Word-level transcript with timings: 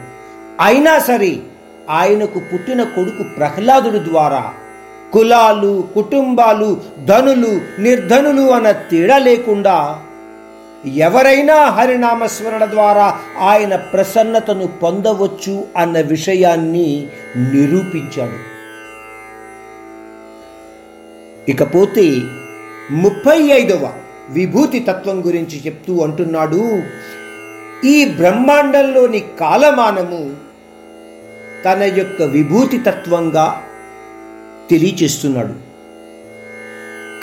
అయినా 0.63 0.99
సరే 0.99 1.37
ఆయనకు 1.89 2.39
పుట్టిన 2.39 2.83
కొడుకు 2.83 3.23
ప్రహ్లాదుడి 3.37 3.99
ద్వారా 3.99 4.53
కులాలు 5.13 5.87
కుటుంబాలు 5.95 6.81
ధనులు 7.05 7.81
నిర్ధనులు 7.81 8.51
అన్న 8.51 8.71
తేడా 8.71 9.17
లేకుండా 9.17 9.99
ఎవరైనా 10.95 11.55
హరినామస్మరణ 11.55 12.65
ద్వారా 12.65 13.19
ఆయన 13.39 13.75
ప్రసన్నతను 13.75 14.67
పొందవచ్చు 14.67 15.67
అన్న 15.77 16.01
విషయాన్ని 16.01 17.07
నిరూపించాడు. 17.37 18.54
ఇకపోతే 21.49 22.21
ముప్పై 22.91 23.37
ఐదవ 23.41 23.93
విభూతి 24.29 24.79
తత్వం 24.79 25.25
గురించి 25.25 25.61
చెప్తూ 25.65 25.99
అంటున్నాడు 25.99 26.81
ఈ 27.87 28.05
బ్రహ్మాండంలోని 28.05 29.19
కాలమానము 29.39 30.33
తన 31.65 31.83
యొక్క 31.97 32.21
విభూతి 32.21 32.77
తత్వంగా 32.77 33.61
తెలియచేస్తున్నాడు. 34.69 35.53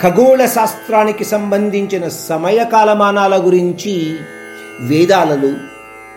ఖగోళ 0.01 0.45
శాస్త్రానికి 0.45 1.25
సంబంధించిన 1.25 2.07
సమయ 2.07 2.63
కాలమానాల 2.63 3.35
గురించి 3.45 4.17
వేదాలలో 4.81 5.51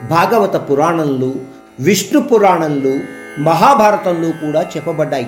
భాగవత 0.09 0.56
పురాణంలో 0.56 1.34
విష్ణు 1.81 2.21
పురాణంలో 2.21 2.94
మహాభారతంలో 3.43 4.31
కూడా 4.31 4.62
చెప్పబడ్డాయి. 4.77 5.27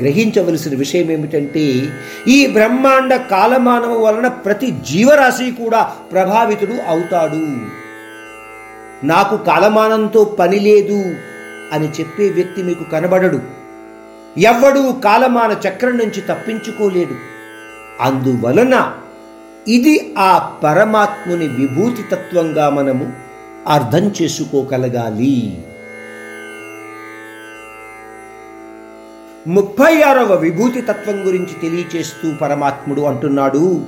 గ్రహించవలసిన 0.00 0.76
విషయం 0.76 1.10
ఏమిటంటే 1.10 1.88
ఈ 2.28 2.46
బ్రహ్మాండ 2.46 3.14
కాలమానము 3.14 3.98
వలన 3.98 4.28
ప్రతి 4.28 4.70
జీవరాశి 4.70 5.50
కూడా 5.50 5.82
ప్రభావితుడు 5.82 6.74
అవుతాడు. 6.88 7.56
నాకు 9.06 9.36
కాలమానంతో 9.36 10.24
పని 10.24 10.58
లేదు 10.58 11.14
అని 11.72 11.88
చెప్పే 11.88 12.28
వ్యక్తి 12.28 12.62
మీకు 12.62 12.84
కనబడడు. 12.84 13.40
ఎవ్వడూ 14.38 14.92
కాలమాన 14.92 15.56
చక్రం 15.68 15.96
నుంచి 15.96 16.20
తప్పించుకోలేడు. 16.20 17.14
అందువలన 18.00 18.92
ఇది 19.68 20.14
ఆ 20.18 20.38
పరమాత్ముని 20.64 21.48
విభూతి 21.48 22.02
తత్వంగా 22.02 22.70
మనము 22.70 23.12
అర్థం 23.68 24.14
చేసుకోగలగాలి. 24.22 25.64
ముప్పై 29.46 30.02
ఆరవ 30.02 30.34
విభూతి 30.34 30.80
తత్వం 30.80 31.26
గురించి 31.26 31.60
తెలియచేస్తూ 31.62 32.34
పరమాత్ముడు 32.42 33.00
అంటున్నాడు 33.00 33.84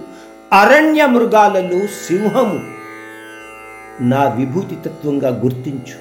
అరణ్య 0.53 1.07
మృగాలలో 1.07 1.87
సింహము 1.87 2.61
నా 4.01 4.35
విభూతి 4.37 4.75
తత్వంగా 4.75 5.29
గుర్తించు. 5.29 5.99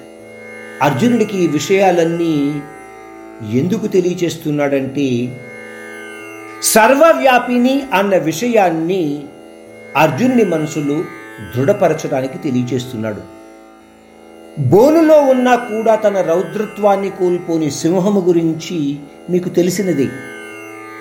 అర్జునుడికి 0.82 1.44
ఈ 1.44 1.46
విషయాలన్నీ 1.46 2.62
ఎందుకు 3.50 3.86
తెలియచేస్తున్నాడంటే 3.86 5.38
సర్వవ్యాపిని 6.62 7.82
అన్న 7.94 8.16
విషయాన్ని 8.16 9.24
అర్జునుని 9.96 10.44
మనసులో 10.44 11.04
దృఢపరచడానికి 11.56 12.38
తెలియచేస్తున్నాడు. 12.38 13.36
బోనులో 14.58 15.20
ఉన్నా 15.20 15.54
కూడా 15.54 15.94
తన 15.94 16.20
రౌద్రత్వాన్ని 16.20 17.10
కోల్పోని 17.10 17.70
సింహము 17.70 18.20
గురించి 18.20 18.98
మీకు 19.30 19.48
తెలిసినదే. 19.48 20.08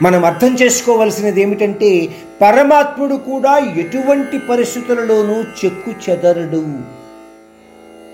మనం 0.02 0.26
అర్థం 0.26 0.56
చేసుకోవలసినది 0.56 1.42
ఏమిటంటే 1.42 2.16
పరమాత్ముడు 2.42 3.16
కూడా 3.16 3.58
ఎటువంటి 3.58 4.40
పరిస్థితులలోనూ 4.40 5.42
చెక్కు 5.42 5.92
చెదరడు. 6.10 6.66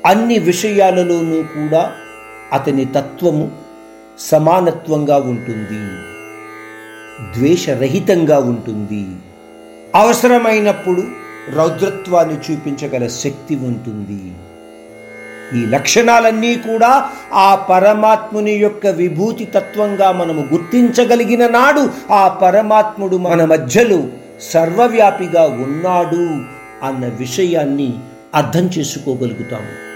అన్ని 0.05 0.39
విషయాలలోనూ 0.39 1.43
కూడా 1.43 1.93
అతని 2.53 2.85
తత్వము 2.85 3.51
సమానత్వంగా 4.19 5.17
ఉంటుంది. 5.17 6.03
ద్వేషరహితంగా 7.37 8.39
ఉంటుంది. 8.39 9.15
అవసరమైనప్పుడు 9.95 11.03
రౌద్రత్వాన్ని 11.55 12.35
చూపించగల 12.35 13.07
శక్తి 13.07 13.55
ఉంటుంది. 13.55 14.33
ఈ 15.55 15.65
లక్షణాలన్నీ 15.65 16.55
కూడా 16.55 17.09
ఆ 17.33 17.55
పరమాత్ముని 17.55 18.51
యొక్క 18.51 18.87
విభూతి 18.87 19.45
తత్వంగా 19.45 20.11
మనము 20.11 20.47
గుర్తించగలిగిన 20.51 21.47
నాడు 21.47 22.13
ఆ 22.13 22.27
పరమాత్ముడు 22.27 23.17
మన 23.17 23.45
మధ్యలో 23.45 24.03
సర్వవ్యాపిగా 24.41 25.43
ఉన్నాడు 25.43 26.25
అన్న 26.85 27.05
విషయాన్ని 27.05 27.93
అర్థం 28.35 28.69
చేసుకోగలుగుతాము. 28.77 29.91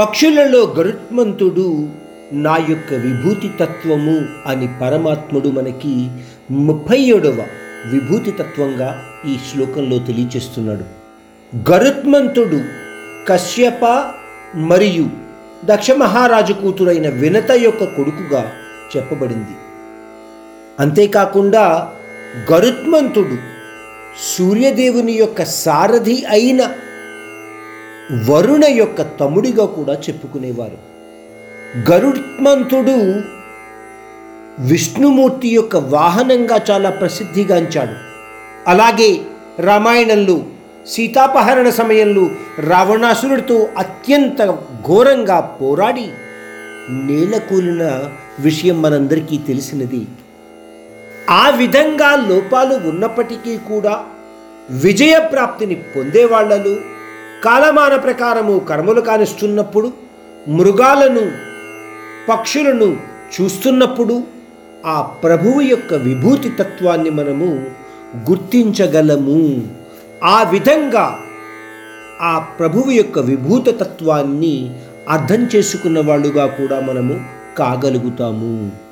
పక్షులలో 0.00 0.74
గరుత్మంతుడు 0.78 1.88
నా 2.32 2.56
యొక్క 2.68 2.94
విభూతి 2.94 3.50
తత్వము 3.60 4.24
అని 4.46 4.68
పరమాత్ముడు 4.82 5.48
మనకి 5.48 6.10
ముప్పై 6.50 6.98
ఏడవ 6.98 7.46
విభూతి 7.92 8.30
తత్వంగా 8.30 9.02
ఈ 9.28 9.36
శ్లోకంలో 9.52 9.98
తెలియచేస్తున్నాడు. 9.98 10.84
గరుత్మంతుడు 11.70 12.85
కశ్యప 13.28 14.12
మరియు 14.54 15.06
దక్ష 15.64 15.90
మహారాజు 15.90 16.52
కూతురైన 16.52 17.08
వినత 17.08 17.50
యొక్క 17.52 17.84
కొడుకుగా 17.84 18.52
చెప్పబడింది. 18.96 19.54
అంతేకాకుండా 20.80 21.92
గరుత్మంతుడు 22.52 23.36
సూర్యదేవుని 24.36 25.12
యొక్క 25.12 25.44
సారథి 25.44 26.24
అయిన 26.30 26.68
వరుణ 28.30 28.64
యొక్క 28.64 29.02
తమ్ముడిగా 29.02 29.66
కూడా 29.66 29.94
చెప్పుకునేవారు. 29.94 30.78
గరుత్మంతుడు 31.90 33.22
విష్ణుమూర్తి 34.58 35.48
యొక్క 35.48 35.76
వాహనంగా 35.76 36.60
చాలా 36.70 36.90
ప్రసిద్ధిగాంచాడు. 36.90 37.96
అలాగే 38.70 39.20
రామాయణంలో 39.60 40.42
సీతాపహరణ 40.88 41.68
సమయంలో 41.70 42.30
రావణాసురుడితో 42.60 43.68
అత్యంత 43.78 44.58
ఘోరంగా 44.86 45.40
పోరాడి 45.40 46.08
నేలకూలిన 46.88 48.10
విషయం 48.38 48.82
మనందరికీ 48.82 49.36
తెలిసినది. 49.36 50.06
ఆ 51.30 51.50
విధంగా 51.50 52.26
లోపాలు 52.28 52.88
ఉన్నప్పటికీ 52.88 53.56
కూడా 53.56 54.04
విజయప్రాప్తిని 54.70 55.74
పొందేవాళ్ళలు 55.74 56.80
కాలమాన 57.44 57.96
ప్రకారము 57.96 58.58
కర్మలు 58.58 59.00
కానిస్తున్నప్పుడు 59.00 59.92
మృగాలను 60.48 61.32
పక్షులను 62.28 62.96
చూస్తున్నప్పుడు 63.34 64.24
ఆ 64.86 65.02
ప్రభువు 65.02 65.60
యొక్క 65.60 65.94
విభూతి 65.94 66.48
తత్వాన్ని 66.48 67.10
మనము 67.10 67.66
గుర్తించగలము. 68.30 69.68
ఆ 70.24 70.42
విధంగా 70.42 71.20
ఆ 72.20 72.38
ప్రభువు 72.38 72.90
యొక్క 72.90 73.18
విభూత 73.18 73.80
తత్వాన్ని 73.80 74.76
అర్థం 75.08 75.40
చేసుకున్న 75.44 76.06
వాళ్ళుగా 76.06 76.46
కూడా 76.46 76.80
మనము 76.80 77.20
కాగలుగుతాము. 77.58 78.85